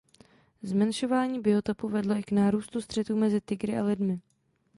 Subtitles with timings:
[0.61, 4.19] Zmenšování biotopu vedlo i k nárůstu střetů mezi tygry a lidmi.